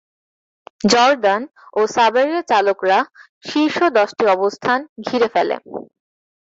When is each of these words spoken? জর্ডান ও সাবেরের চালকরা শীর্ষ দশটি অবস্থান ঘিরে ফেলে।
জর্ডান 0.91 1.41
ও 1.73 1.89
সাবেরের 1.95 2.43
চালকরা 2.51 2.99
শীর্ষ 3.45 3.77
দশটি 3.97 4.23
অবস্থান 4.35 4.79
ঘিরে 5.05 5.27
ফেলে। 5.33 5.55